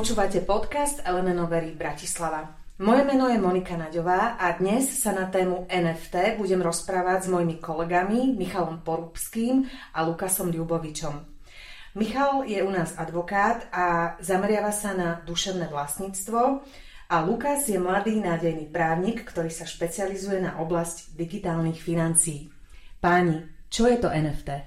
[0.00, 2.56] Počúvate podcast Elemenov Verí Bratislava.
[2.80, 7.60] Moje meno je Monika Naďová a dnes sa na tému NFT budem rozprávať s mojimi
[7.60, 11.20] kolegami Michalom Porúbským a Lukasom Ľubovičom.
[12.00, 16.64] Michal je u nás advokát a zameriava sa na duševné vlastníctvo
[17.12, 22.48] a Lukas je mladý nádejný právnik, ktorý sa špecializuje na oblasť digitálnych financií.
[23.04, 24.64] Páni, čo je to NFT?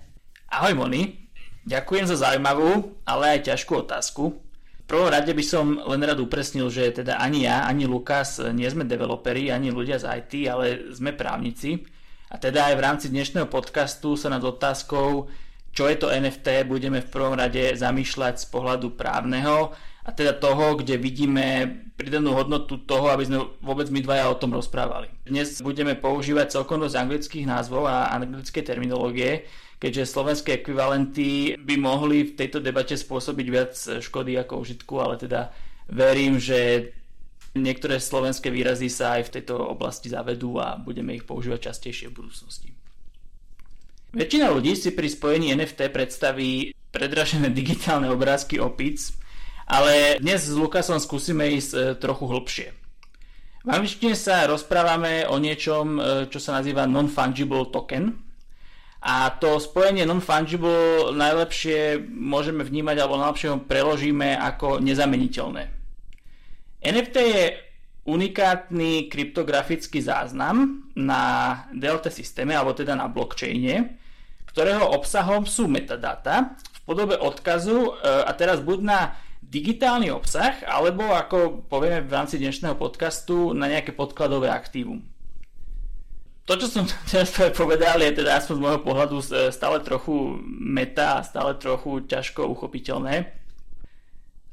[0.54, 1.26] Ahoj Moni,
[1.66, 4.53] ďakujem za zaujímavú, ale aj ťažkú otázku
[4.88, 8.84] prvom rade by som len rád upresnil, že teda ani ja, ani Lukas nie sme
[8.84, 11.84] developeri, ani ľudia z IT, ale sme právnici.
[12.34, 15.30] A teda aj v rámci dnešného podcastu sa nad otázkou,
[15.74, 19.74] čo je to NFT, budeme v prvom rade zamýšľať z pohľadu právneho
[20.04, 24.52] a teda toho, kde vidíme pridanú hodnotu toho, aby sme vôbec my dvaja o tom
[24.52, 25.08] rozprávali.
[25.24, 29.48] Dnes budeme používať celkom dosť anglických názvov a anglické terminológie,
[29.80, 33.74] keďže slovenské ekvivalenty by mohli v tejto debate spôsobiť viac
[34.04, 35.56] škody ako užitku, ale teda
[35.88, 36.92] verím, že
[37.56, 42.18] niektoré slovenské výrazy sa aj v tejto oblasti zavedú a budeme ich používať častejšie v
[42.20, 42.70] budúcnosti.
[44.14, 49.23] Väčšina ľudí si pri spojení NFT predstaví predražené digitálne obrázky opic,
[49.68, 52.68] ale dnes s Lukasom skúsime ísť e, trochu hlbšie.
[53.64, 58.24] V angličtine sa rozprávame o niečom, e, čo sa nazýva non-fungible token,
[59.04, 65.64] a to spojenie non-fungible najlepšie môžeme vnímať alebo najlepšie ho preložíme ako nezameniteľné.
[66.84, 67.46] NFT je
[68.08, 71.24] unikátny kryptografický záznam na
[71.76, 74.00] DLT systéme alebo teda na blockchaine,
[74.48, 77.92] ktorého obsahom sú metadata v podobe odkazu e,
[78.24, 79.00] a teraz buď na
[79.54, 85.14] digitálny obsah, alebo ako povieme v rámci dnešného podcastu, na nejaké podkladové aktívum
[86.44, 89.18] to, čo som teraz povedal, je teda aspoň z môjho pohľadu
[89.52, 93.32] stále trochu meta a stále trochu ťažko uchopiteľné.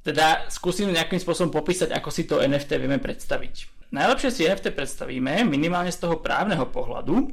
[0.00, 3.68] Teda skúsim nejakým spôsobom popísať, ako si to NFT vieme predstaviť.
[3.90, 7.28] Najlepšie si NFT predstavíme, minimálne z toho právneho pohľadu,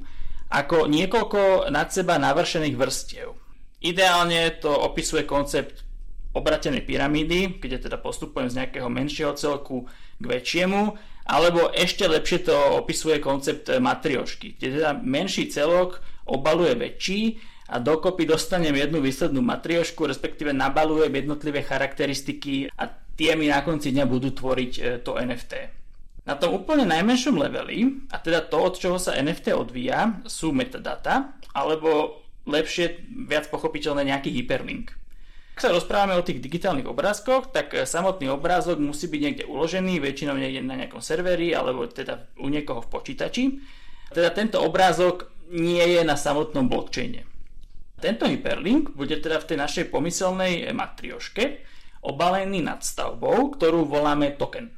[0.51, 3.29] ako niekoľko nad seba navršených vrstiev.
[3.77, 5.86] Ideálne to opisuje koncept
[6.35, 12.55] obratenej pyramídy, kde teda postupujem z nejakého menšieho celku k väčšiemu alebo ešte lepšie to
[12.79, 17.21] opisuje koncept matriošky, kde teda menší celok obaluje väčší
[17.67, 22.87] a dokopy dostanem jednu výslednú matriošku, respektíve nabalujem jednotlivé charakteristiky a
[23.19, 25.53] tie mi na konci dňa budú tvoriť e, to NFT.
[26.23, 31.35] Na tom úplne najmenšom leveli, a teda to, od čoho sa NFT odvíja, sú metadata,
[31.51, 34.95] alebo lepšie, viac pochopiteľné nejaký hyperlink.
[35.57, 39.97] Ak sa rozprávame o tých digitálnych obrázkoch, tak e, samotný obrázok musí byť niekde uložený,
[39.97, 43.57] väčšinou niekde na nejakom serveri alebo teda u niekoho v počítači.
[44.13, 47.25] Teda tento obrázok nie je na samotnom blockchaine.
[47.97, 51.65] Tento hyperlink bude teda v tej našej pomyselnej matrioške
[52.05, 54.69] obalený nad stavbou, ktorú voláme token.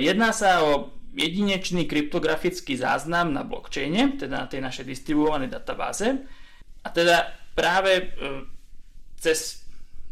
[0.00, 6.24] Jedná sa o jedinečný kryptografický záznam na blockchaine, teda na tej našej distribuovanej databáze.
[6.80, 8.04] A teda práve e,
[9.20, 9.65] cez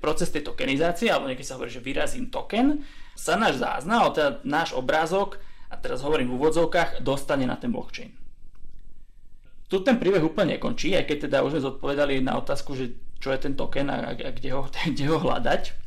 [0.04, 2.84] proces tej tokenizácie, alebo niekedy sa hovorí, že vyrazím token,
[3.16, 5.40] sa náš záznam, teda náš obrázok,
[5.72, 8.12] a teraz hovorím v úvodzovkách, dostane na ten blockchain.
[9.72, 13.32] Tu ten príbeh úplne nekončí, aj keď teda už sme zodpovedali na otázku, že čo
[13.32, 15.80] je ten token a, a kde, ho, kde ho hľadať.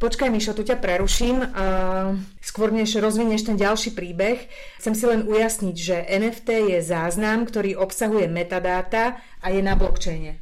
[0.00, 1.44] Počkaj, Mišo, tu ťa preruším.
[1.44, 4.48] Uh, skôr než rozvinieš ten ďalší príbeh,
[4.80, 10.40] chcem si len ujasniť, že NFT je záznam, ktorý obsahuje metadáta a je na blockchaine.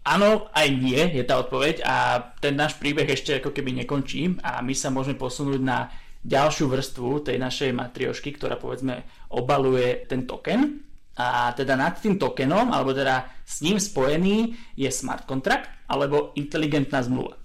[0.00, 4.64] Áno, aj nie je tá odpoveď a ten náš príbeh ešte ako keby nekončí a
[4.64, 5.92] my sa môžeme posunúť na
[6.24, 10.80] ďalšiu vrstvu tej našej matriošky, ktorá povedzme obaluje ten token.
[11.20, 17.04] A teda nad tým tokenom, alebo teda s ním spojený je smart contract alebo inteligentná
[17.04, 17.36] zmluva.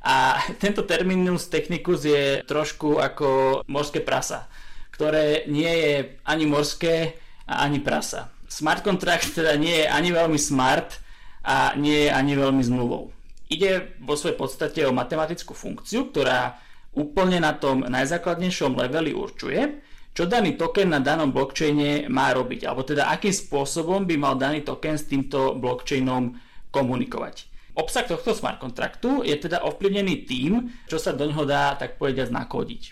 [0.00, 4.48] A tento terminus technicus je trošku ako morské prasa,
[4.96, 8.32] ktoré nie je ani morské ani prasa.
[8.48, 10.96] Smart contract teda nie je ani veľmi smart,
[11.44, 13.14] a nie je ani veľmi zmluvou.
[13.48, 16.60] Ide vo svojej podstate o matematickú funkciu, ktorá
[16.92, 19.80] úplne na tom najzákladnejšom leveli určuje,
[20.12, 24.66] čo daný token na danom blockchaine má robiť, alebo teda akým spôsobom by mal daný
[24.66, 26.34] token s týmto blockchainom
[26.74, 27.46] komunikovať.
[27.78, 32.34] Obsah tohto smart kontraktu je teda ovplyvnený tým, čo sa do ňoho dá tak povediať
[32.34, 32.82] nakodiť.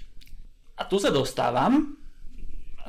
[0.79, 1.99] A tu sa dostávam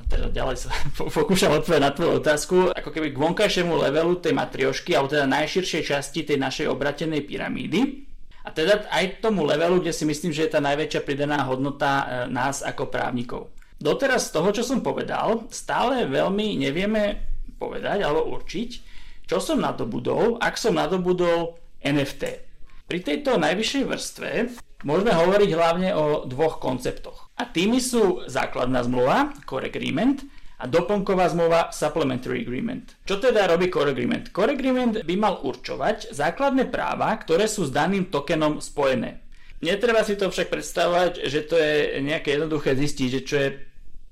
[0.06, 0.70] teda ďalej sa
[1.18, 5.84] pokúšam odpovedať na tvoju otázku, ako keby k vonkajšiemu levelu tej matriošky, alebo teda najširšej
[5.84, 8.06] časti tej našej obratenej pyramídy.
[8.48, 12.06] A teda aj tomu levelu, kde si myslím, že je tá najväčšia pridaná hodnota e,
[12.32, 13.52] nás ako právnikov.
[13.76, 17.22] Doteraz z toho, čo som povedal, stále veľmi nevieme
[17.60, 18.70] povedať alebo určiť,
[19.28, 22.24] čo som nadobudol, ak som nadobudol NFT.
[22.88, 24.30] Pri tejto najvyššej vrstve
[24.84, 27.34] môžeme hovoriť hlavne o dvoch konceptoch.
[27.38, 30.26] A tými sú základná zmluva, core agreement,
[30.58, 32.98] a doplnková zmluva Supplementary Agreement.
[33.06, 34.34] Čo teda robí Core Agreement?
[34.34, 39.22] Core Agreement by mal určovať základné práva, ktoré sú s daným tokenom spojené.
[39.62, 43.50] Netreba si to však predstavovať, že to je nejaké jednoduché zistiť, že čo je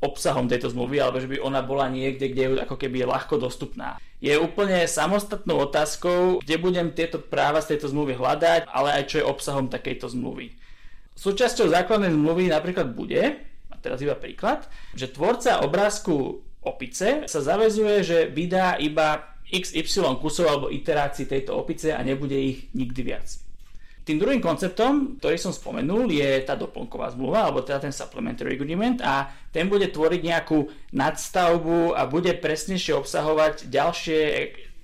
[0.06, 3.98] obsahom tejto zmluvy, alebo že by ona bola niekde, kde je ako keby ľahko dostupná.
[4.22, 9.16] Je úplne samostatnou otázkou, kde budem tieto práva z tejto zmluvy hľadať, ale aj čo
[9.22, 10.54] je obsahom takejto zmluvy.
[11.18, 13.42] Súčasťou základnej zmluvy napríklad bude,
[13.86, 14.66] teraz iba príklad,
[14.98, 21.94] že tvorca obrázku opice sa zavezuje, že vydá iba XY kusov alebo iterácií tejto opice
[21.94, 23.45] a nebude ich nikdy viac.
[24.06, 29.02] Tým druhým konceptom, ktorý som spomenul, je tá doplnková zmluva, alebo teda ten supplementary agreement
[29.02, 34.20] a ten bude tvoriť nejakú nadstavbu a bude presnejšie obsahovať ďalšie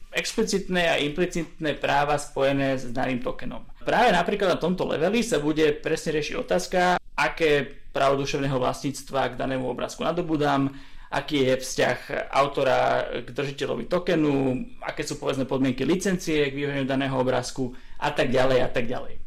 [0.09, 3.61] explicitné a implicitné práva spojené s daným tokenom.
[3.85, 6.79] Práve napríklad na tomto leveli sa bude presne riešiť otázka,
[7.13, 10.73] aké právo duševného vlastníctva k danému obrázku nadobudám,
[11.11, 11.97] aký je vzťah
[12.31, 18.33] autora k držiteľovi tokenu, aké sú povedzme podmienky licencie k využívaniu daného obrázku a tak
[18.33, 19.21] ďalej a tak ďalej.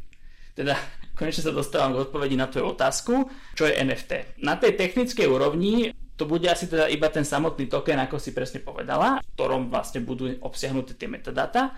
[0.59, 0.75] Teda
[1.15, 3.15] konečne sa dostávam k odpovedi na tvoju otázku,
[3.55, 4.43] čo je NFT.
[4.43, 8.62] Na tej technickej úrovni to bude asi teda iba ten samotný token, ako si presne
[8.62, 11.75] povedala, v ktorom vlastne budú obsiahnuté tie metadata,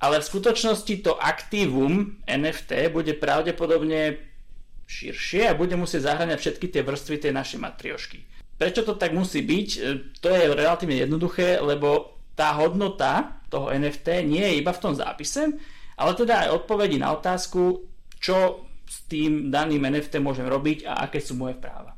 [0.00, 4.20] ale v skutočnosti to aktívum NFT bude pravdepodobne
[4.86, 8.18] širšie a bude musieť zahrňať všetky tie vrstvy tej našej matriošky.
[8.56, 9.68] Prečo to tak musí byť?
[9.76, 9.78] E,
[10.20, 15.52] to je relatívne jednoduché, lebo tá hodnota toho NFT nie je iba v tom zápise,
[15.96, 17.80] ale teda aj odpovedi na otázku,
[18.20, 21.96] čo s tým daným NFT môžem robiť a aké sú moje práva.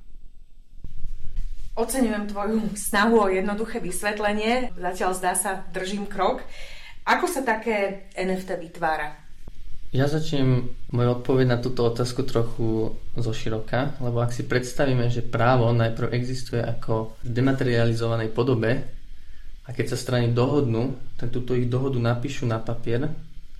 [1.79, 4.75] Oceňujem tvoju snahu o jednoduché vysvetlenie.
[4.75, 6.43] Zatiaľ zdá sa, držím krok.
[7.07, 9.15] Ako sa také NFT vytvára?
[9.95, 15.25] Ja začnem moju odpoveď na túto otázku trochu zo široka, lebo ak si predstavíme, že
[15.25, 18.85] právo najprv existuje ako v dematerializovanej podobe
[19.65, 23.09] a keď sa strany dohodnú, tak túto ich dohodu napíšu na papier,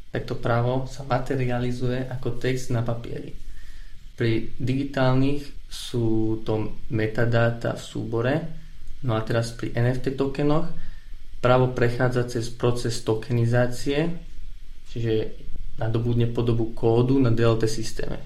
[0.09, 3.37] tak to právo sa materializuje ako text na papieri.
[4.17, 8.35] Pri digitálnych sú to metadáta v súbore,
[9.05, 10.73] no a teraz pri NFT tokenoch
[11.39, 14.11] právo prechádza cez proces tokenizácie,
[14.91, 15.39] čiže
[15.79, 18.19] nadobudne podobu kódu na DLT systéme.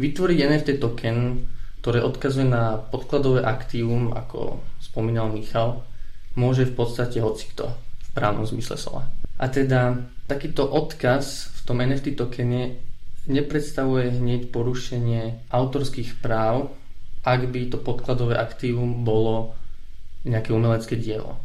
[0.00, 1.44] Vytvoriť NFT token,
[1.84, 5.84] ktoré odkazuje na podkladové aktívum, ako spomínal Michal,
[6.32, 9.04] môže v podstate hocikto v právnom zmysle slova.
[9.36, 12.78] A teda takýto odkaz v tom NFT tokene
[13.26, 16.70] nepredstavuje hneď porušenie autorských práv,
[17.26, 19.58] ak by to podkladové aktívum bolo
[20.22, 21.42] nejaké umelecké dielo.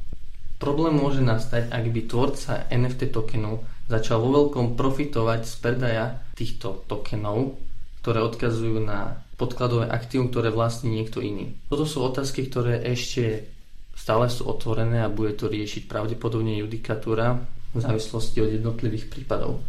[0.62, 6.06] Problém môže nastať, ak by tvorca NFT tokenu začal vo veľkom profitovať z predaja
[6.38, 7.60] týchto tokenov,
[8.06, 11.58] ktoré odkazujú na podkladové aktívum, ktoré vlastní niekto iný.
[11.68, 13.52] Toto sú otázky, ktoré ešte
[13.98, 19.60] stále sú otvorené a bude to riešiť pravdepodobne judikatúra v závislosti od jednotlivých prípadov.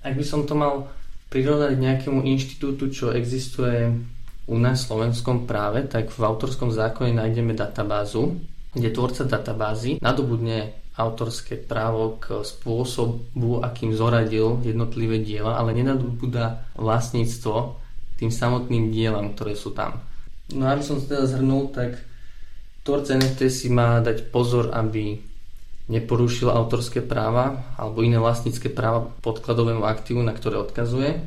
[0.00, 0.88] Ak by som to mal
[1.28, 3.92] prirovnať nejakému inštitútu, čo existuje
[4.46, 8.38] u nás v slovenskom práve, tak v autorskom zákone nájdeme databázu,
[8.72, 17.76] kde tvorca databázy nadobudne autorské právo k spôsobu, akým zoradil jednotlivé diela, ale nenadobúda vlastníctvo
[18.16, 20.00] tým samotným dielam, ktoré sú tam.
[20.56, 22.00] No aby som teda zhrnul, tak
[22.86, 25.20] tvorca NFT si má dať pozor, aby
[25.86, 31.22] neporušil autorské práva alebo iné vlastnícke práva podkladovému aktívu, na ktoré odkazuje.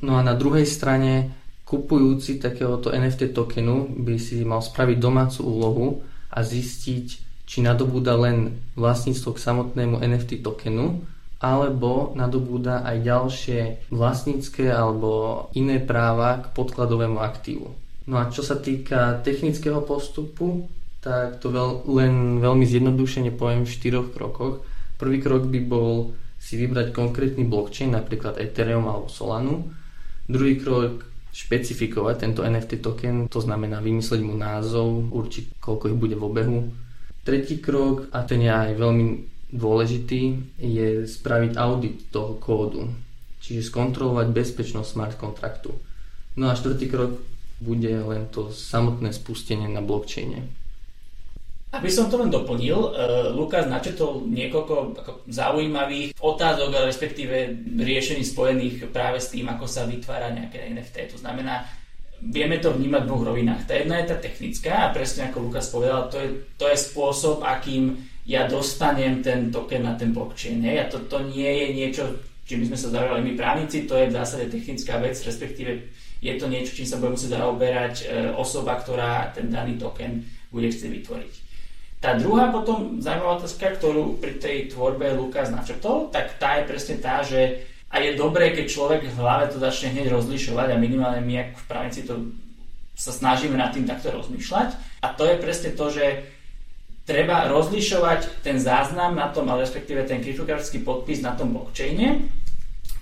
[0.00, 1.34] No a na druhej strane
[1.66, 5.86] kupujúci takéhoto NFT tokenu by si mal spraviť domácu úlohu
[6.30, 7.06] a zistiť,
[7.46, 11.02] či nadobúda len vlastníctvo k samotnému NFT tokenu,
[11.40, 17.68] alebo nadobúda aj ďalšie vlastnícke alebo iné práva k podkladovému aktívu.
[18.06, 20.68] No a čo sa týka technického postupu,
[21.00, 24.64] tak to veľ, len veľmi zjednodušene poviem v štyroch krokoch.
[25.00, 29.68] Prvý krok by bol si vybrať konkrétny blockchain, napríklad Ethereum alebo Solanu.
[30.28, 36.16] Druhý krok špecifikovať tento NFT token, to znamená vymysleť mu názov, určiť koľko ich bude
[36.18, 36.58] v obehu,
[37.20, 39.06] Tretí krok, a ten je aj veľmi
[39.52, 40.22] dôležitý,
[40.56, 42.88] je spraviť audit toho kódu,
[43.44, 45.76] čiže skontrolovať bezpečnosť smart kontraktu.
[46.40, 47.20] No a štvrtý krok
[47.60, 50.48] bude len to samotné spustenie na blockchaine.
[51.70, 52.90] Aby som to len doplnil, uh,
[53.30, 54.98] Lukas načetol niekoľko
[55.30, 61.14] zaujímavých otázok, respektíve riešení spojených práve s tým, ako sa vytvára nejaké NFT.
[61.14, 61.62] To znamená,
[62.18, 63.70] vieme to vnímať v dvoch rovinách.
[63.70, 67.46] Tá jedna je tá technická a presne ako Lukas povedal, to je, to je spôsob,
[67.46, 70.58] akým ja dostanem ten token na ten blockchain.
[70.66, 70.76] Hej?
[70.76, 72.04] A to, to nie je niečo
[72.50, 75.86] čím by sme sa zaujali my právnici, to je v zásade technická vec, respektíve
[76.18, 80.66] je to niečo, čím sa bude musieť zaoberať e, osoba, ktorá ten daný token bude
[80.66, 81.34] chcieť vytvoriť.
[82.00, 86.96] Tá druhá potom zaujímavá otázka, ktorú pri tej tvorbe Lukas načrtol, tak tá je presne
[86.96, 91.20] tá, že a je dobré, keď človek v hlave to začne hneď rozlišovať a minimálne
[91.20, 92.32] my, ako v právnici, to
[92.94, 95.02] sa snažíme nad tým takto rozmýšľať.
[95.04, 96.24] A to je presne to, že
[97.04, 102.30] treba rozlišovať ten záznam na tom, ale respektíve ten kryptografický podpis na tom blockchaine,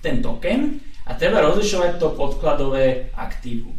[0.03, 3.78] ten token, a treba rozlišovať to podkladové aktívum.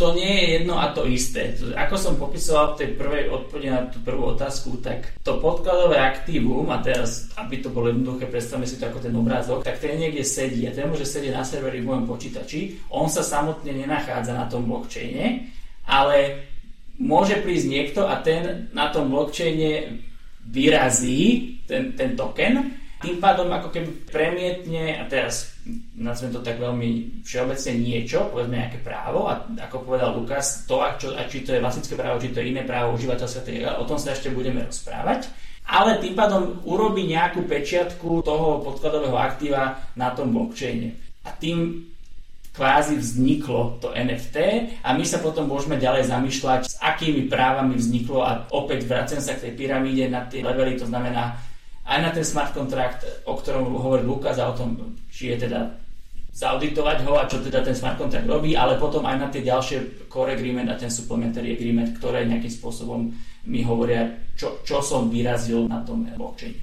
[0.00, 1.52] To nie je jedno a to isté.
[1.76, 6.66] Ako som popisoval v tej prvej odpovedi na tú prvú otázku, tak to podkladové aktívum,
[6.72, 10.26] a teraz, aby to bolo jednoduché, predstavme si to ako ten obrázok, tak ten niekde
[10.26, 12.82] sedí a ten môže sedieť na serveri v mojom počítači.
[12.90, 15.52] On sa samotne nenachádza na tom blockchaine,
[15.86, 16.50] ale
[16.98, 20.02] môže prísť niekto a ten na tom blockchaine
[20.42, 25.58] vyrazí ten, ten token tým pádom ako keby premietne, a teraz
[25.98, 30.94] nazvem to tak veľmi všeobecne niečo, povedzme nejaké právo a ako povedal Lukas, to, a,
[30.96, 33.98] čo, a či to je vlastnické právo, či to je iné právo užívateľské, o tom
[33.98, 35.28] sa ešte budeme rozprávať.
[35.62, 40.98] Ale tým pádom urobí nejakú pečiatku toho podkladového aktíva na tom blockchaine.
[41.22, 41.86] A tým
[42.52, 44.36] kvázi vzniklo to NFT
[44.84, 49.38] a my sa potom môžeme ďalej zamýšľať, s akými právami vzniklo a opäť vracem sa
[49.38, 51.40] k tej pyramíde na tie levely, to znamená
[51.92, 55.68] aj na ten smart kontrakt, o ktorom hovorí Lukas a o tom, či je teda
[56.32, 60.08] zauditovať ho a čo teda ten smart kontrakt robí, ale potom aj na tie ďalšie
[60.08, 63.12] core agreement a ten supplementary agreement, ktoré nejakým spôsobom
[63.44, 66.56] mi hovoria, čo, čo som vyrazil na tom blockchain.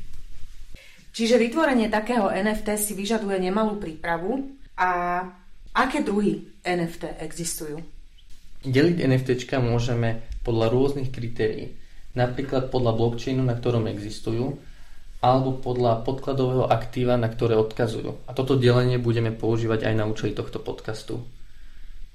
[1.13, 5.21] Čiže vytvorenie takého NFT si vyžaduje nemalú prípravu a
[5.77, 7.77] aké druhy NFT existujú?
[8.65, 9.29] Deliť NFT
[9.61, 11.77] môžeme podľa rôznych kritérií.
[12.17, 14.57] Napríklad podľa blockchainu, na ktorom existujú,
[15.19, 18.23] alebo podľa podkladového aktíva, na ktoré odkazujú.
[18.23, 21.19] A toto delenie budeme používať aj na účely tohto podcastu.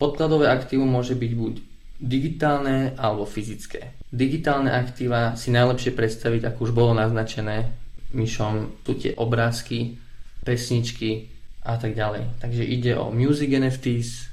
[0.00, 1.54] Podkladové aktívum môže byť buď
[2.00, 3.94] digitálne alebo fyzické.
[4.10, 7.70] Digitálne aktíva si najlepšie predstaviť, ako už bolo naznačené
[8.16, 10.00] myšom, tu tie obrázky,
[10.42, 11.28] pesničky
[11.64, 12.40] a tak ďalej.
[12.40, 14.32] Takže ide o music NFTs,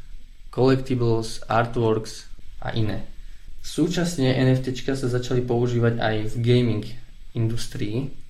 [0.51, 2.27] collectibles, artworks
[2.63, 3.07] a iné.
[3.61, 6.85] Súčasne NFT sa začali používať aj v gaming
[7.37, 8.20] industrii,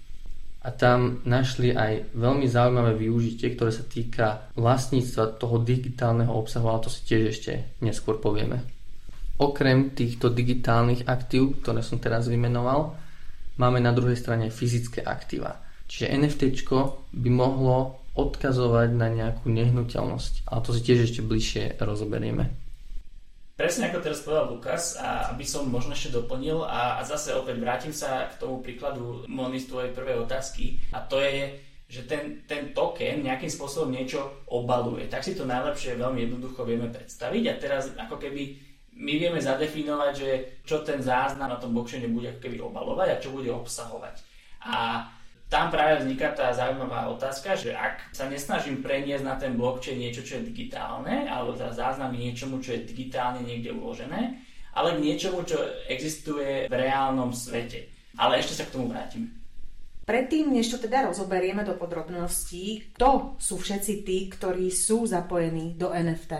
[0.62, 6.86] a tam našli aj veľmi zaujímavé využitie, ktoré sa týka vlastníctva toho digitálneho obsahu, ale
[6.86, 8.62] to si tiež ešte neskôr povieme.
[9.42, 12.94] Okrem týchto digitálnych aktív, ktoré som teraz vymenoval,
[13.58, 15.58] máme na druhej strane fyzické aktíva.
[15.90, 16.42] Čiže NFT
[17.10, 22.71] by mohlo odkazovať na nejakú nehnuteľnosť, ale to si tiež ešte bližšie rozoberieme.
[23.62, 27.62] Presne ako teraz povedal Lukas, a aby som možno ešte doplnil a, a zase opäť
[27.62, 32.42] vrátim sa k tomu príkladu Moni z tvojej prvej otázky a to je, že ten,
[32.50, 35.06] ten token nejakým spôsobom niečo obaluje.
[35.06, 38.58] Tak si to najlepšie veľmi jednoducho vieme predstaviť a teraz ako keby
[38.98, 40.30] my vieme zadefinovať, že
[40.66, 44.26] čo ten záznam na tom blockchaine bude ako keby obalovať a čo bude obsahovať.
[44.66, 45.06] A
[45.52, 50.24] tam práve vzniká tá zaujímavá otázka, že ak sa nesnažím preniesť na ten blockchain niečo,
[50.24, 54.40] čo je digitálne, alebo teda záznamy niečomu, čo je digitálne niekde uložené,
[54.72, 55.60] ale k niečomu, čo
[55.92, 57.92] existuje v reálnom svete.
[58.16, 59.28] Ale ešte sa k tomu vrátime.
[60.08, 65.92] Predtým, než to teda rozoberieme do podrobností, kto sú všetci tí, ktorí sú zapojení do
[65.92, 66.32] NFT?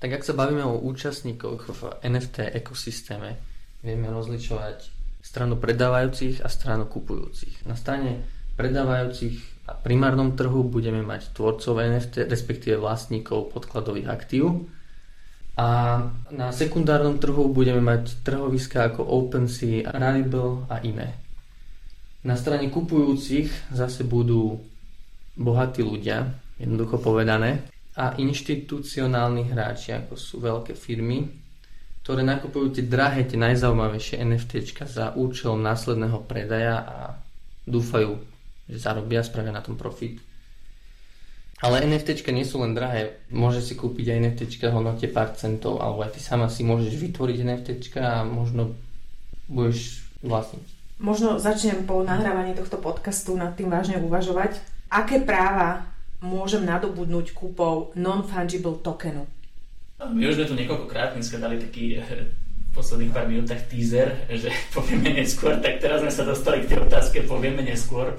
[0.00, 3.36] Tak ak sa bavíme o účastníkoch v NFT ekosystéme,
[3.84, 7.66] vieme rozličovať stranu predávajúcich a stranu kupujúcich.
[7.66, 8.24] Na strane
[8.58, 14.66] predávajúcich a primárnom trhu budeme mať tvorcov NFT, respektíve vlastníkov podkladových aktív.
[15.58, 21.18] A na sekundárnom trhu budeme mať trhoviska ako OpenSea, Rarible a iné.
[22.22, 24.62] Na strane kupujúcich zase budú
[25.38, 27.66] bohatí ľudia, jednoducho povedané,
[27.98, 31.26] a inštitucionálni hráči, ako sú veľké firmy,
[32.08, 36.96] ktoré nakupujú tie drahé, tie najzaujímavejšie NFT za účelom následného predaja a
[37.68, 38.16] dúfajú,
[38.64, 40.16] že zarobia, spravia na tom profit.
[41.60, 43.20] Ale NFT nie sú len drahé.
[43.28, 46.96] Môže si kúpiť aj NFT v hodnote pár centov, alebo aj ty sama si môžeš
[46.96, 47.68] vytvoriť NFT
[48.00, 48.72] a možno
[49.44, 50.64] budeš vlastniť.
[51.04, 54.56] Možno začnem po nahrávaní tohto podcastu nad tým vážne uvažovať.
[54.88, 55.84] Aké práva
[56.24, 59.28] môžem nadobudnúť kúpou non-fungible tokenu?
[59.98, 64.46] My už sme tu niekoľkokrát dneska dali taký eh, v posledných pár minútach teaser, že
[64.74, 68.14] povieme neskôr, tak teraz sme sa dostali k tej otázke, povieme neskôr.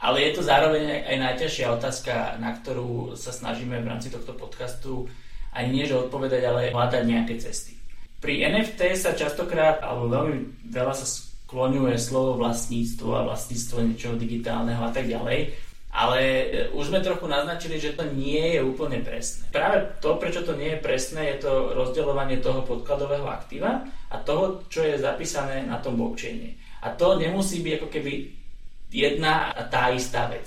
[0.00, 5.12] Ale je to zároveň aj najťažšia otázka, na ktorú sa snažíme v rámci tohto podcastu
[5.52, 7.76] ani nie, že odpovedať, ale hľadať nejaké cesty.
[8.16, 14.80] Pri NFT sa častokrát, alebo veľmi veľa sa skloňuje slovo vlastníctvo a vlastníctvo niečoho digitálneho
[14.80, 15.52] a tak ďalej.
[15.90, 19.50] Ale e, už sme trochu naznačili, že to nie je úplne presné.
[19.50, 24.62] Práve to, prečo to nie je presné, je to rozdeľovanie toho podkladového aktíva a toho,
[24.70, 26.54] čo je zapísané na tom blockchaine.
[26.86, 28.12] A to nemusí byť ako keby
[28.94, 30.46] jedna a tá istá vec.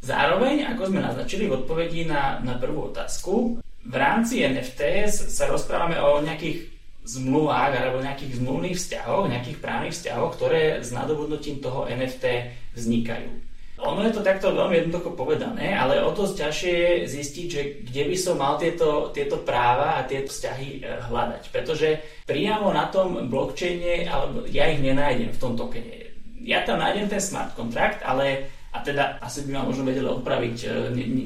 [0.00, 6.00] Zároveň, ako sme naznačili v odpovedi na, na prvú otázku, v rámci NFT sa rozprávame
[6.00, 6.72] o nejakých
[7.04, 13.49] zmluvách alebo nejakých zmluvných vzťahoch, nejakých právnych vzťahoch, ktoré s nadobudnutím toho NFT vznikajú.
[13.80, 18.02] Ono je to takto veľmi jednoducho povedané, ale o to ťažšie je zistiť, že kde
[18.12, 21.42] by som mal tieto, tieto práva a tieto vzťahy e, hľadať.
[21.48, 21.88] Pretože
[22.28, 26.12] priamo na tom blockchaine, alebo ja ich nenájdem v tom tokene.
[26.44, 30.56] Ja tam nájdem ten smart kontrakt, ale a teda asi by ma možno vedeli odpraviť
[30.62, 30.68] e,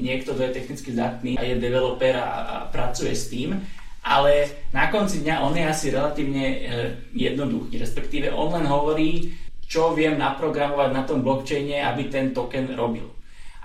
[0.01, 3.53] niekto, kto je technicky zdatný a je developer a, a pracuje s tým,
[4.05, 6.57] ale na konci dňa on je asi relatívne e,
[7.13, 9.33] jednoduchý, respektíve on len hovorí,
[9.65, 13.09] čo viem naprogramovať na tom blockchaine, aby ten token robil.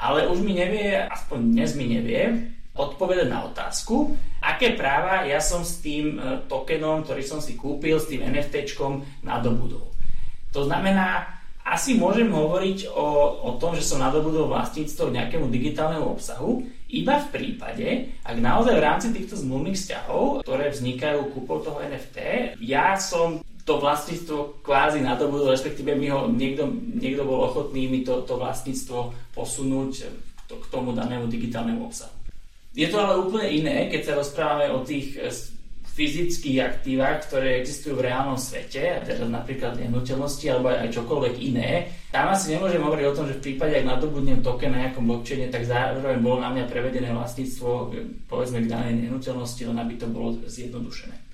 [0.00, 5.60] Ale už mi nevie, aspoň dnes mi nevie, odpovedať na otázku, aké práva ja som
[5.60, 9.92] s tým e, tokenom, ktorý som si kúpil, s tým NFTčkom nadobudol.
[10.56, 13.06] To znamená, asi môžem hovoriť o,
[13.44, 17.86] o tom, že som nadobudol vlastníctvo nejakému digitálnemu obsahu, iba v prípade,
[18.26, 22.18] ak naozaj v rámci týchto zmluvných vzťahov, ktoré vznikajú kúpou toho NFT,
[22.64, 28.24] ja som to vlastníctvo kvázi nadobudol, respektíve mi ho niekto, niekto bol ochotný mi to,
[28.24, 30.10] to vlastníctvo posunúť
[30.50, 32.20] to, k tomu danému digitálnemu obsahu.
[32.74, 35.30] Je to ale úplne iné, keď sa rozprávame o tých eh,
[35.90, 41.90] fyzických aktívach, ktoré existujú v reálnom svete, teda napríklad nehnuteľnosti alebo aj čokoľvek iné.
[42.14, 45.50] Tam asi nemôžem hovoriť o tom, že v prípade, ak nadobudnem token na nejakom blockchaine,
[45.50, 50.06] tak zároveň bolo na mňa prevedené vlastníctvo eh, povedzme k danej nehnuteľnosti, len aby to
[50.06, 51.29] bolo zjednodušené.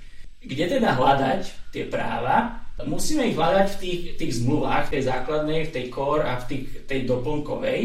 [0.47, 2.63] Kde teda hľadať tie práva?
[2.87, 6.45] Musíme ich hľadať v tých, tých zmluvách, v tej základnej, v tej core a v
[6.47, 7.81] tých, tej doplnkovej.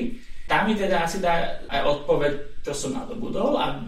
[0.46, 3.82] Tam mi teda asi dá aj odpoveď, čo som nadobudol a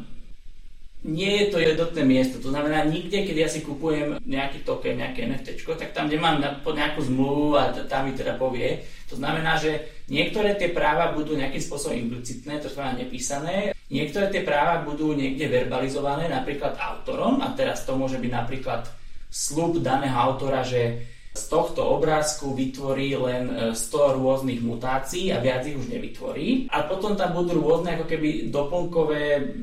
[1.04, 2.40] nie je to jednotné miesto.
[2.40, 6.40] To znamená, nikde, keď ja si kupujem nejaký token, nejaké NFT, tak tam, kde mám
[6.40, 8.88] nejakú zmluvu a tam mi teda povie.
[9.12, 13.73] To znamená, že niektoré tie práva budú nejakým spôsobom implicitné, to znamená nepísané.
[13.94, 18.90] Niektoré tie práva budú niekde verbalizované, napríklad autorom, a teraz to môže byť napríklad
[19.30, 25.66] slub daného autora, že z tohto obrázku vytvorí len 100 e, rôznych mutácií a viac
[25.66, 26.70] ich už nevytvorí.
[26.70, 29.54] A potom tam budú rôzne ako keby doplnkové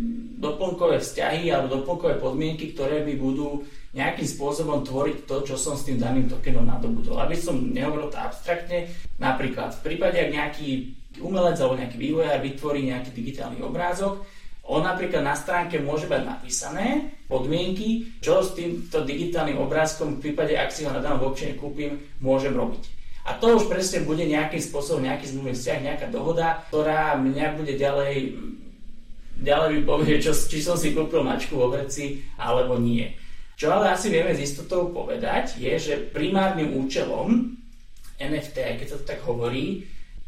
[0.40, 3.61] doplnkové vzťahy alebo doplnkové podmienky, ktoré mi budú
[3.93, 7.21] nejakým spôsobom tvoriť to, čo som s tým daným tokenom nadobudol.
[7.21, 8.88] Aby som nehovoril to abstraktne,
[9.21, 14.23] napríklad v prípade, ak nejaký umelec alebo nejaký vývojár vytvorí nejaký digitálny obrázok,
[14.70, 20.55] on napríklad na stránke môže mať napísané podmienky, čo s týmto digitálnym obrázkom v prípade,
[20.55, 22.87] ak si ho na danom blockchaine kúpim, môžem robiť.
[23.27, 27.75] A to už presne bude nejakým spôsobom nejaký zmluvný vzťah, nejaká dohoda, ktorá mňa bude
[27.75, 28.38] ďalej
[29.40, 33.09] ďalej mi povie, čo, či som si kúpil mačku vo vreci alebo nie.
[33.57, 37.57] Čo ale asi vieme s istotou povedať, je, že primárnym účelom
[38.20, 39.85] NFT, keď sa to tak hovorí,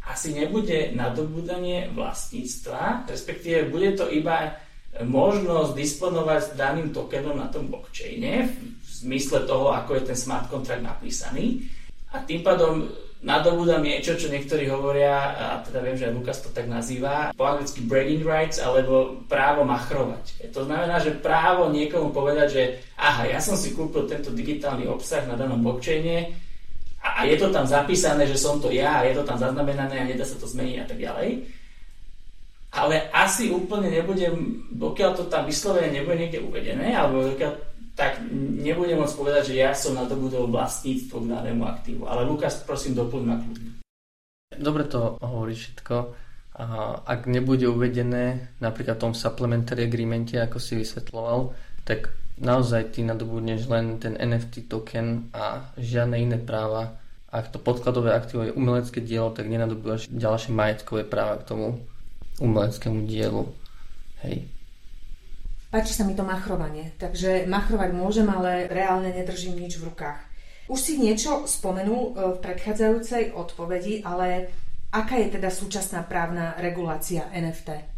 [0.08, 4.58] asi nebude nadobudanie vlastníctva, respektíve bude to iba
[5.00, 10.84] možnosť disponovať daným tokenom na tom blockchaine v zmysle toho, ako je ten smart contract
[10.84, 11.64] napísaný.
[12.12, 12.92] A tým pádom
[13.24, 17.46] nadobúdam niečo, čo niektorí hovoria, a teda viem, že aj Lukas to tak nazýva, po
[17.48, 20.52] anglicky bragging rights, alebo právo machrovať.
[20.52, 22.62] To znamená, že právo niekomu povedať, že
[22.98, 26.36] aha, ja som si kúpil tento digitálny obsah na danom blockchaine
[27.02, 29.98] a, a je to tam zapísané, že som to ja a je to tam zaznamenané
[29.98, 31.30] a nedá sa to zmeniť a tak ďalej.
[32.72, 37.52] Ale asi úplne nebudem, dokiaľ to tam vyslovene nebude niekde uvedené, alebo dokiaľ
[37.92, 42.08] tak nebudem môcť povedať, že ja som nadobudol vlastníctvo k danému aktívu.
[42.08, 43.70] Ale Lukas, prosím, doplň ma kľudne.
[44.56, 45.96] Dobre to hovorí všetko.
[47.04, 51.52] Ak nebude uvedené napríklad v tom supplementary agreemente, ako si vysvetloval,
[51.84, 56.98] tak naozaj ty nadobudneš len ten NFT token a žiadne iné práva.
[57.32, 61.80] Ak to podkladové aktívo je umelecké dielo, tak nenadobúdaš ďalšie majetkové práva k tomu
[62.42, 63.48] umeleckému dielu.
[64.26, 64.44] Hej.
[65.72, 70.20] Páči sa mi to machrovanie, takže machrovať môžem, ale reálne nedržím nič v rukách.
[70.68, 74.52] Už si niečo spomenul e, v predchádzajúcej odpovedi, ale
[74.92, 77.91] aká je teda súčasná právna regulácia NFT?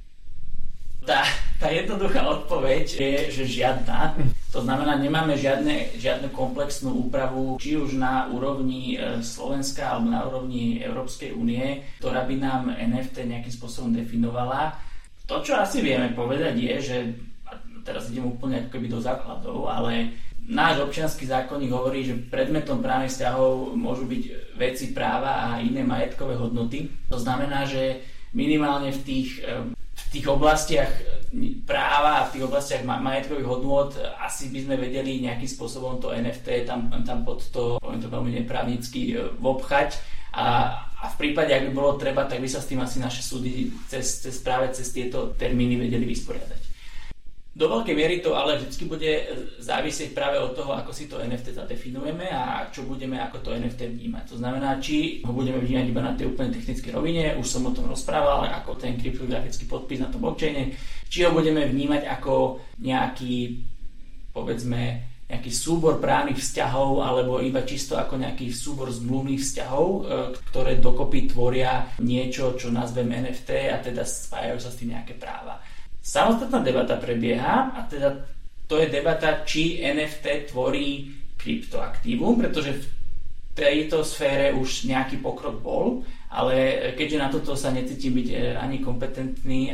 [1.05, 1.21] Tá,
[1.61, 4.17] tá jednoduchá odpoveď je, že žiadna.
[4.57, 10.25] To znamená, nemáme žiadne, žiadnu komplexnú úpravu, či už na úrovni e, Slovenska alebo na
[10.25, 14.81] úrovni Európskej únie, ktorá by nám NFT nejakým spôsobom definovala.
[15.29, 16.97] To, čo asi vieme povedať, je, že
[17.85, 20.17] teraz idem úplne ako keby do základov, ale
[20.49, 26.33] náš občianský zákonník hovorí, že predmetom právnych vzťahov môžu byť veci práva a iné majetkové
[26.41, 26.89] hodnoty.
[27.13, 28.01] To znamená, že
[28.33, 29.84] minimálne v tých, v
[30.15, 30.91] tých oblastiach
[31.67, 33.91] práva a v tých oblastiach majetkových hodnôt
[34.23, 38.31] asi by sme vedeli nejakým spôsobom to NFT tam, tam pod to, poviem to veľmi
[38.39, 39.99] neprávnicky, obchať
[40.35, 40.47] a,
[40.99, 43.71] a v prípade, ak by bolo treba, tak by sa s tým asi naše súdy
[43.87, 46.64] cez, cez práve cez tieto termíny vedeli vysporiadať.
[47.55, 49.13] Do veľkej miery to ale vždy bude
[49.63, 53.95] závisieť práve od toho, ako si to NFT zadefinujeme a čo budeme ako to NFT
[53.95, 54.35] vnímať.
[54.35, 57.71] To znamená, či ho budeme vnímať iba na tej úplne technickej rovine, už som o
[57.71, 60.75] tom rozprával, ako ten kryptografický podpis na tom blockchaine,
[61.07, 63.63] či ho budeme vnímať ako nejaký,
[64.35, 70.01] povedzme, nejaký súbor právnych vzťahov alebo iba čisto ako nejaký súbor zmluvných vzťahov, e,
[70.51, 75.63] ktoré dokopy tvoria niečo, čo nazvem NFT a teda spájajú sa s tým nejaké práva.
[76.05, 78.13] Samostatná debata prebieha a teda
[78.69, 81.09] to je debata, či NFT tvorí
[81.41, 82.87] kryptoaktívum, pretože v
[83.57, 88.85] tejto sfére už nejaký pokrok bol, ale keďže na toto sa necítim byť e, ani
[88.85, 89.73] kompetentný,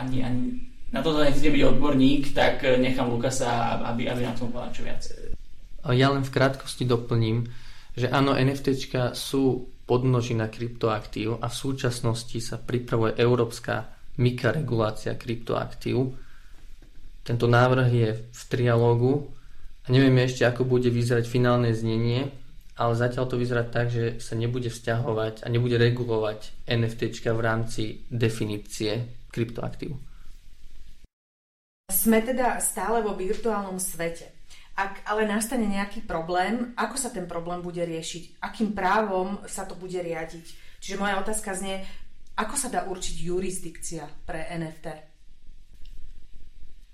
[0.00, 0.42] ani, ani
[0.88, 4.82] na toto necítim byť odborník, tak e, nechám Lukasa, aby, aby na tom povedal čo
[4.88, 5.02] viac.
[5.92, 7.44] Ja len v krátkosti doplním,
[7.92, 16.12] že áno, NFTčka sú podnožina kryptoaktív a v súčasnosti sa pripravuje európska mikroregulácia kryptoaktív.
[17.22, 19.30] Tento návrh je v trialógu
[19.86, 22.28] a nevieme ešte, ako bude vyzerať finálne znenie,
[22.78, 27.82] ale zatiaľ to vyzerá tak, že sa nebude vzťahovať a nebude regulovať NFT v rámci
[28.06, 29.98] definície kryptoaktív.
[31.88, 34.30] Sme teda stále vo virtuálnom svete.
[34.78, 38.38] Ak ale nastane nejaký problém, ako sa ten problém bude riešiť?
[38.38, 40.46] Akým právom sa to bude riadiť?
[40.78, 41.82] Čiže moja otázka znie,
[42.38, 44.86] ako sa dá určiť jurisdikcia pre NFT?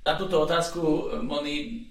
[0.05, 0.81] Na túto otázku,
[1.25, 1.85] Moni,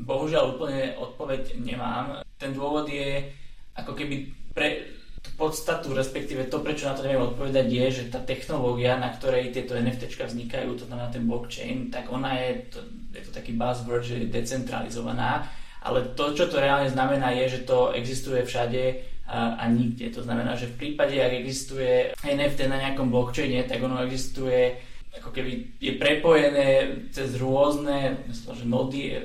[0.00, 2.24] bohužiaľ úplne odpoveď nemám.
[2.36, 3.28] Ten dôvod je
[3.76, 4.16] ako keby
[4.52, 9.10] pre tú podstatu, respektíve to, prečo na to neviem odpovedať, je, že tá technológia, na
[9.10, 12.78] ktorej tieto NFT vznikajú, to znamená ten blockchain, tak ona je, to,
[13.12, 15.50] je to taký buzzword, že je decentralizovaná,
[15.88, 20.12] ale to, čo to reálne znamená, je, že to existuje všade a, a nikde.
[20.12, 24.76] To znamená, že v prípade, ak existuje NFT na nejakom blockchaine, tak ono existuje
[25.18, 26.68] ako keby je prepojené
[27.10, 29.18] cez rôzne že nody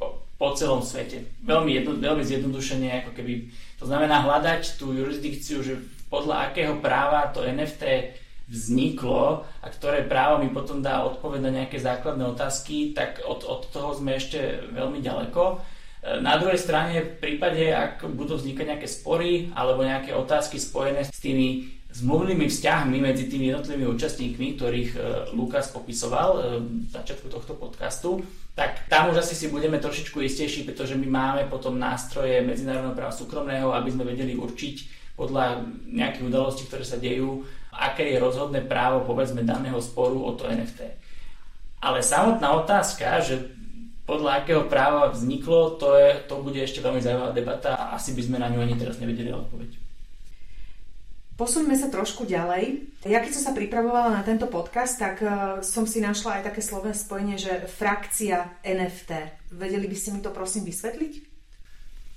[0.00, 1.24] po, po celom svete.
[1.46, 7.30] Veľmi, jedno, veľmi zjednodušene, ako keby, to znamená hľadať tú jurisdikciu, že podľa akého práva
[7.30, 8.16] to NFT
[8.48, 13.68] vzniklo a ktoré právo mi potom dá odpoveď na nejaké základné otázky, tak od, od
[13.68, 15.60] toho sme ešte veľmi ďaleko.
[15.98, 21.18] Na druhej strane, v prípade, ak budú vznikať nejaké spory alebo nejaké otázky spojené s
[21.18, 24.98] tými zmluvnými vzťahmi medzi tými jednotlivými účastníkmi, ktorých e,
[25.34, 26.40] Lukas popisoval e,
[26.86, 28.22] v začiatku tohto podcastu,
[28.54, 33.14] tak tam už asi si budeme trošičku istejší, pretože my máme potom nástroje medzinárodného práva
[33.16, 34.76] súkromného, aby sme vedeli určiť
[35.18, 37.42] podľa nejakých udalostí, ktoré sa dejú,
[37.74, 40.94] aké je rozhodné právo povedzme daného sporu o to NFT.
[41.82, 43.57] Ale samotná otázka, že
[44.08, 48.24] podľa akého práva vzniklo, to, je, to bude ešte veľmi zaujímavá debata a asi by
[48.24, 49.76] sme na ňu ani teraz nevedeli odpoveď.
[51.36, 52.88] Posuňme sa trošku ďalej.
[53.04, 56.64] Ja keď som sa pripravovala na tento podcast, tak uh, som si našla aj také
[56.64, 59.12] slovné spojenie, že frakcia NFT.
[59.54, 61.12] Vedeli by ste mi to prosím vysvetliť?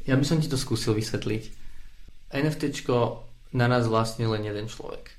[0.08, 1.44] Ja by som ti to skúsil vysvetliť.
[2.34, 2.88] NFT
[3.52, 5.12] na nás vlastne len jeden človek.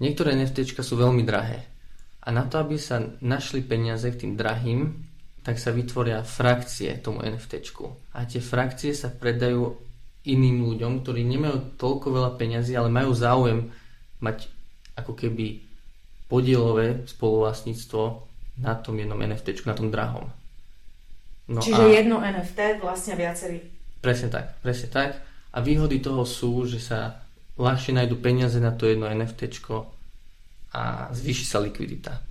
[0.00, 1.68] Niektoré NFT sú veľmi drahé.
[2.24, 5.09] A na to, aby sa našli peniaze k tým drahým,
[5.40, 7.64] tak sa vytvoria frakcie tomu NFT.
[8.12, 9.72] A tie frakcie sa predajú
[10.28, 13.72] iným ľuďom, ktorí nemajú toľko veľa peňazí, ale majú záujem
[14.20, 14.52] mať
[15.00, 15.64] ako keby
[16.28, 18.02] podielové spoluvlastníctvo
[18.60, 20.28] na tom jednom NFT, na tom drahom.
[21.50, 21.88] No Čiže a...
[21.88, 23.58] jedno NFT vlastne viacerí.
[24.04, 25.18] Presne tak, presne tak.
[25.50, 27.24] A výhody toho sú, že sa
[27.58, 29.50] ľahšie nájdu peniaze na to jedno NFT
[30.70, 32.29] a zvýši sa likvidita.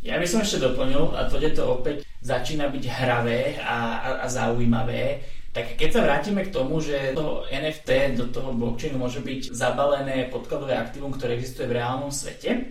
[0.00, 4.26] Ja by som ešte doplnil, a to, to opäť začína byť hravé a, a, a
[4.32, 9.50] zaujímavé, tak keď sa vrátime k tomu, že to NFT do toho blockchainu môže byť
[9.50, 12.70] zabalené podkladové aktívum, ktoré existuje v reálnom svete,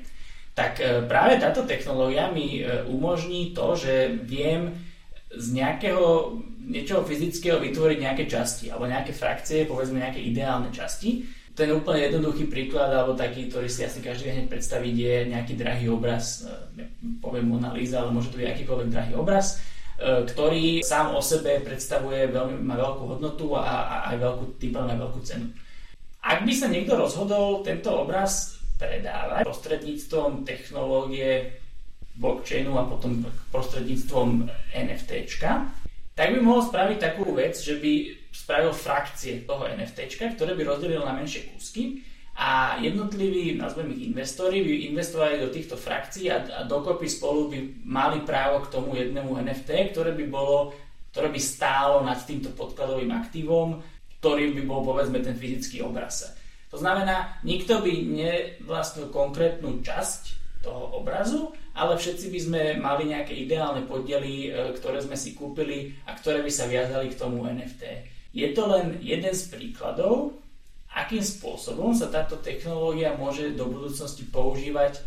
[0.56, 4.74] tak e, práve táto technológia mi e, umožní to, že viem
[5.30, 11.28] z nejakého niečoho fyzického vytvoriť nejaké časti alebo nejaké frakcie, povedzme nejaké ideálne časti
[11.60, 15.92] ten úplne jednoduchý príklad, alebo taký, ktorý si asi každý hneď predstaviť, je nejaký drahý
[15.92, 16.88] obraz, e,
[17.20, 19.60] poviem Mona Lisa, ale môže to byť akýkoľvek drahý obraz,
[20.00, 24.72] e, ktorý sám o sebe predstavuje veľmi, má veľkú hodnotu a, a aj veľkú, tým
[24.80, 25.52] aj veľkú cenu.
[26.24, 31.60] Ak by sa niekto rozhodol tento obraz predávať prostredníctvom technológie
[32.16, 35.52] blockchainu a potom prostredníctvom NFTčka,
[36.16, 40.08] tak by mohol spraviť takú vec, že by spravil frakcie toho NFT,
[40.40, 42.00] ktoré by rozdelil na menšie kúsky
[42.40, 47.58] a jednotliví, nazveme ich investori, by investovali do týchto frakcií a, a dokopy spolu by
[47.84, 50.72] mali právo k tomu jednému NFT, ktoré by bolo,
[51.12, 53.84] ktoré by stálo nad týmto podkladovým aktívom,
[54.24, 56.32] ktorým by bol povedzme ten fyzický obraz.
[56.72, 63.36] To znamená, nikto by nevlastnil konkrétnu časť toho obrazu, ale všetci by sme mali nejaké
[63.36, 67.84] ideálne podiely, e, ktoré sme si kúpili a ktoré by sa viazali k tomu NFT.
[68.30, 70.38] Je to len jeden z príkladov,
[70.94, 75.02] akým spôsobom sa táto technológia môže do budúcnosti používať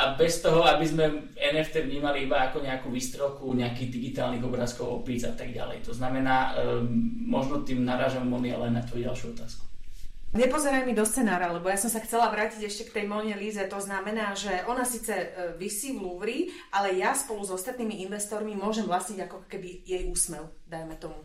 [0.00, 5.26] a bez toho, aby sme NFT vnímali iba ako nejakú výstrelku nejakých digitálnych obrázkov, opíc
[5.26, 5.82] a tak ďalej.
[5.84, 6.88] To znamená, um,
[7.26, 9.66] možno tým narážam Moni len na tvoju ďalšiu otázku.
[10.30, 13.66] Nepozeraj mi do scenára, lebo ja som sa chcela vrátiť ešte k tej Mone Líze.
[13.66, 15.26] To znamená, že ona síce e,
[15.58, 20.46] vysí v Louvre, ale ja spolu s ostatnými investormi môžem vlastniť ako keby jej úsmev,
[20.70, 21.18] dajme tomu.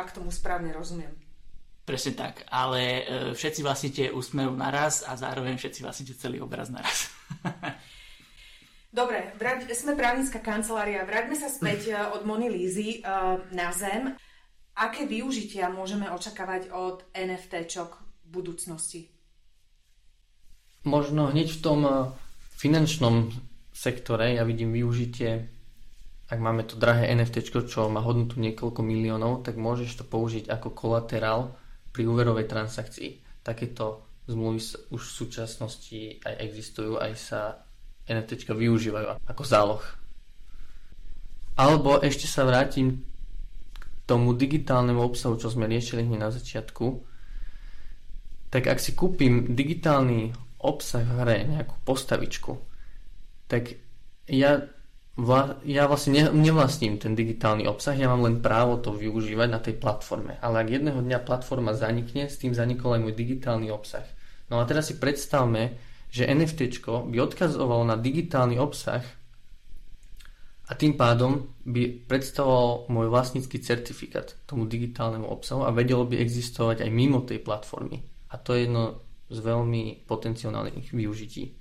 [0.00, 1.12] Ak tomu správne rozumiem.
[1.84, 3.02] Presne tak, ale e,
[3.36, 7.12] všetci vlastnite úsmev naraz a zároveň všetci vlastnite celý obraz naraz.
[8.96, 14.16] Dobre, vrať, sme právnická kancelária, vráťme sa späť e, od Mony Lízy uh, na zem.
[14.72, 19.00] Aké využitia môžeme očakávať od NFTčok v budúcnosti?
[20.88, 21.80] Možno hneď v tom
[22.56, 23.28] finančnom
[23.76, 25.59] sektore ja vidím využitie,
[26.30, 30.70] ak máme to drahé NFT, čo má hodnotu niekoľko miliónov, tak môžeš to použiť ako
[30.70, 31.58] kolaterál
[31.90, 33.42] pri úverovej transakcii.
[33.42, 34.62] Takéto zmluvy
[34.94, 37.40] už v súčasnosti aj existujú, aj sa
[38.06, 39.82] NFT využívajú ako záloh.
[41.58, 43.02] Alebo ešte sa vrátim
[43.74, 46.86] k tomu digitálnemu obsahu, čo sme riešili hneď na začiatku.
[48.54, 50.30] Tak ak si kúpim digitálny
[50.62, 52.54] obsah v hre, nejakú postavičku,
[53.50, 53.82] tak
[54.30, 54.62] ja
[55.20, 59.60] vla, ja vlastne ne, nevlastním ten digitálny obsah, ja mám len právo to využívať na
[59.60, 60.40] tej platforme.
[60.40, 64.04] Ale ak jedného dňa platforma zanikne, s tým zanikol aj môj digitálny obsah.
[64.48, 65.76] No a teraz si predstavme,
[66.10, 69.04] že NFT by odkazovalo na digitálny obsah
[70.66, 76.82] a tým pádom by predstavoval môj vlastnícky certifikát tomu digitálnemu obsahu a vedelo by existovať
[76.86, 78.02] aj mimo tej platformy.
[78.30, 81.59] A to je jedno z veľmi potenciálnych využití.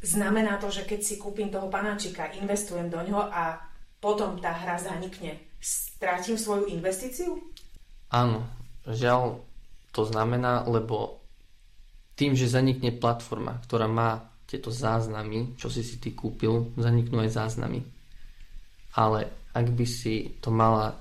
[0.00, 3.60] Znamená to, že keď si kúpim toho panáčika, investujem do ňoho a
[4.00, 7.36] potom tá hra zanikne, strátim svoju investíciu?
[8.08, 8.48] Áno,
[8.88, 9.44] žiaľ
[9.92, 11.20] to znamená, lebo
[12.16, 17.36] tým, že zanikne platforma, ktorá má tieto záznamy, čo si si ty kúpil, zaniknú aj
[17.36, 17.84] záznamy.
[18.96, 20.96] Ale ak by si to mala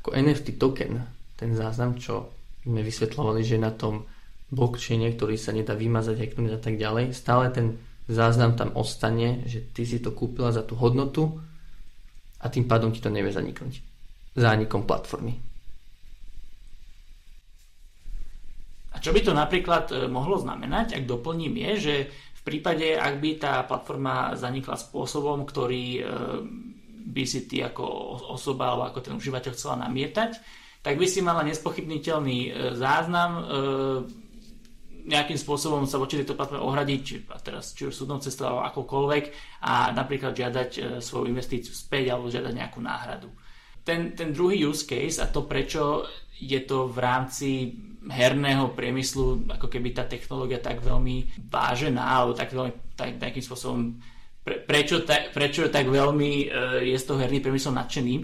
[0.00, 1.04] ako NFT token,
[1.38, 2.32] ten záznam, čo
[2.66, 4.08] sme vysvetľovali, že na tom
[4.50, 7.78] blockchaine, ktorý sa nedá vymazať, hacknúť a tak ďalej, stále ten
[8.08, 11.36] záznam tam ostane, že ty si to kúpila za tú hodnotu
[12.40, 13.84] a tým pádom ti to nevie zaniknúť
[14.32, 15.36] zánikom platformy.
[18.88, 23.14] A čo by to napríklad e, mohlo znamenať, ak doplním je, že v prípade, ak
[23.20, 26.02] by tá platforma zanikla spôsobom, ktorý e,
[27.12, 27.84] by si ty ako
[28.32, 30.40] osoba alebo ako ten užívateľ chcela namietať,
[30.80, 33.30] tak by si mala nespochybniteľný e, záznam
[35.08, 39.24] nejakým spôsobom sa voči tejto platforme ohradiť, a teraz či už súdnou cestou alebo akokoľvek
[39.64, 43.32] a napríklad žiadať e, svoju investíciu späť alebo žiadať nejakú náhradu.
[43.82, 46.04] Ten, ten druhý use case a to prečo
[46.36, 47.48] je to v rámci
[48.04, 53.98] herného priemyslu ako keby tá technológia tak veľmi vážená alebo tak veľmi tak, takým spôsobom
[54.44, 56.46] pre, prečo, ta, prečo tak veľmi e,
[56.92, 58.14] je z toho herný priemysel nadšený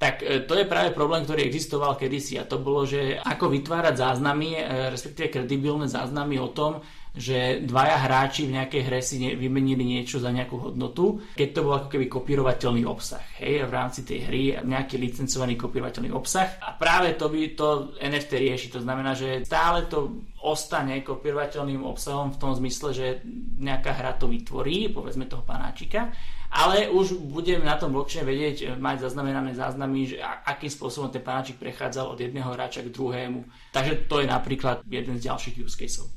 [0.00, 4.00] tak e, to je práve problém, ktorý existoval kedysi a to bolo, že ako vytvárať
[4.00, 9.82] záznamy, e, respektíve kredibilné záznamy o tom, že dvaja hráči v nejakej hre si vymenili
[9.82, 14.30] niečo za nejakú hodnotu, keď to bol ako keby kopírovateľný obsah, hej, v rámci tej
[14.30, 16.62] hry, nejaký licencovaný kopírovateľný obsah.
[16.62, 22.30] A práve to by to NFT rieši, to znamená, že stále to ostane kopírovateľným obsahom
[22.30, 23.06] v tom zmysle, že
[23.58, 26.14] nejaká hra to vytvorí, povedzme toho panáčika,
[26.50, 31.22] ale už budem na tom blockchaine vedieť, e, mať zaznamenané záznamy, že akým spôsobom ten
[31.22, 33.46] panáčik prechádzal od jedného hráča k druhému.
[33.70, 36.10] Takže to je napríklad jeden z ďalších use caseov.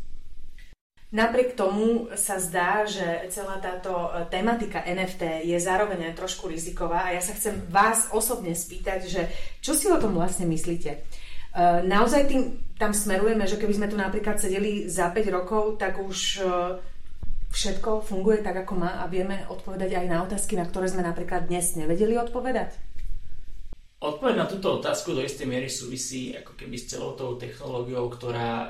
[1.14, 7.06] Napriek tomu sa zdá, že celá táto e, tematika NFT je zároveň aj trošku riziková
[7.06, 9.22] a ja sa chcem vás osobne spýtať, že
[9.62, 10.92] čo si o tom vlastne myslíte?
[10.98, 11.00] E,
[11.86, 16.42] naozaj tým, tam smerujeme, že keby sme tu napríklad sedeli za 5 rokov, tak už
[17.54, 21.46] všetko funguje tak, ako má a vieme odpovedať aj na otázky, na ktoré sme napríklad
[21.46, 22.74] dnes nevedeli odpovedať?
[24.04, 28.68] Odpoveď na túto otázku do istej miery súvisí ako keby s celou tou technológiou, ktorá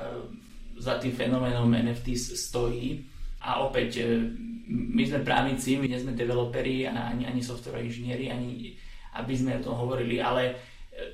[0.78, 3.02] za tým fenoménom NFT stojí.
[3.42, 4.30] A opäť, e,
[4.70, 8.78] my sme právnici, my nie sme developeri, ani, ani software inžinieri, ani
[9.14, 10.54] aby sme o tom hovorili, ale e,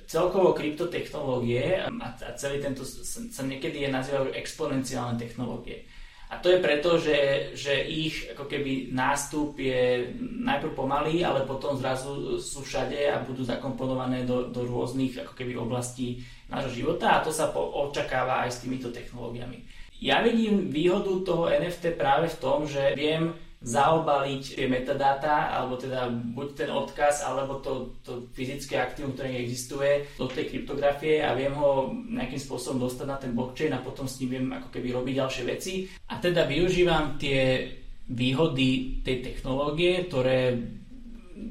[0.04, 5.84] celkovo kryptotechnológie a celý tento sa niekedy je nazývajú exponenciálne technológie.
[6.30, 10.14] A to je preto, že, že ich ako keby nástup je
[10.46, 15.58] najprv pomalý, ale potom zrazu sú všade a budú zakomponované do, do rôznych ako keby
[15.58, 19.66] oblastí nášho života a to sa po, očakáva aj s týmito technológiami.
[19.98, 26.08] Ja vidím výhodu toho NFT práve v tom, že viem zaobaliť tie metadáta, alebo teda
[26.08, 31.52] buď ten odkaz, alebo to, to fyzické aktívum, ktoré existuje do tej kryptografie a viem
[31.52, 35.14] ho nejakým spôsobom dostať na ten blockchain a potom s ním viem ako keby robiť
[35.20, 35.74] ďalšie veci.
[36.08, 37.68] A teda využívam tie
[38.08, 40.56] výhody tej technológie, ktoré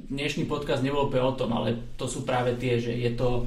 [0.08, 3.44] dnešný podcast nebol úplne o tom, ale to sú práve tie, že je to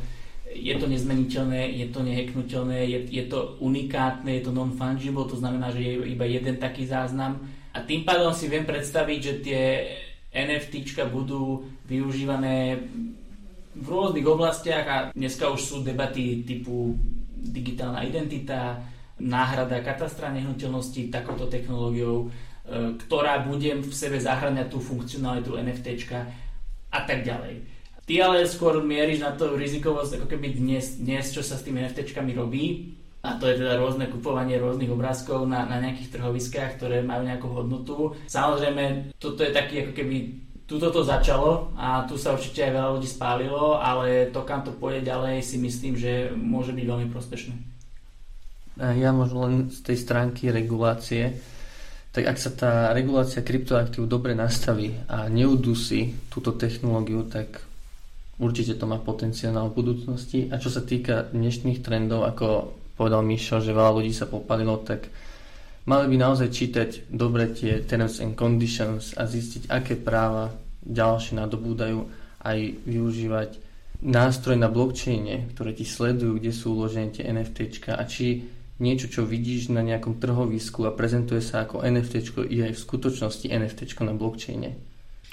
[0.52, 5.72] je to nezmeniteľné, je to neheknutelné, je, je to unikátne, je to non-fungible, to znamená,
[5.72, 7.40] že je iba jeden taký záznam
[7.72, 9.62] a tým pádom si viem predstaviť, že tie
[10.32, 12.84] NFTčka budú využívané
[13.72, 17.00] v rôznych oblastiach a dneska už sú debaty typu
[17.36, 18.84] digitálna identita,
[19.22, 26.20] náhrada katastra nehnuteľnosti takouto technológiou, e, ktorá bude v sebe zahrňať tú funkcionalitu NFTčka
[26.92, 27.64] a tak ďalej.
[28.04, 31.80] Ty ale skôr mieríš na to rizikovosť, ako keby dnes, dnes čo sa s tými
[31.86, 37.06] NFTčkami robí, a to je teda rôzne kupovanie rôznych obrázkov na, na nejakých trhoviskách, ktoré
[37.06, 38.18] majú nejakú hodnotu.
[38.26, 40.18] Samozrejme, toto je taký ako keby
[40.66, 44.74] tuto to začalo a tu sa určite aj veľa ľudí spálilo, ale to, kam to
[44.74, 47.54] pôjde ďalej, si myslím, že môže byť veľmi prospešné.
[48.82, 51.38] Ja možno len z tej stránky regulácie,
[52.16, 57.62] tak ak sa tá regulácia kryptoaktív dobre nastaví a neudusí túto technológiu, tak
[58.42, 60.50] určite to má potenciál v budúcnosti.
[60.50, 65.10] A čo sa týka dnešných trendov, ako povedal Mišo, že veľa ľudí sa popalilo, tak
[65.90, 70.54] mali by naozaj čítať dobre tie terms and conditions a zistiť, aké práva
[70.86, 71.98] ďalšie nadobúdajú
[72.46, 73.50] aj využívať
[74.06, 78.46] nástroj na blockchaine, ktoré ti sledujú, kde sú uložené tie NFTčka a či
[78.82, 83.46] niečo, čo vidíš na nejakom trhovisku a prezentuje sa ako NFTčko, je aj v skutočnosti
[83.50, 84.78] NFTčko na blockchaine.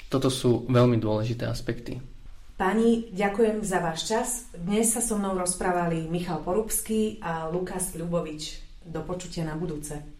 [0.09, 2.01] Toto sú veľmi dôležité aspekty.
[2.59, 4.51] Pani, ďakujem za váš čas.
[4.51, 8.59] Dnes sa so mnou rozprávali Michal Porubský a Lukas Ľubovič.
[8.83, 10.18] Do počutia na budúce.